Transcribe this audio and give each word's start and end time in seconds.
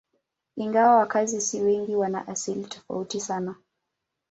Ingawa 0.55 0.95
wakazi 0.97 1.41
si 1.41 1.61
wengi, 1.61 1.95
wana 1.95 2.27
asili 2.27 2.65
tofauti 2.65 3.19
sana. 3.19 3.55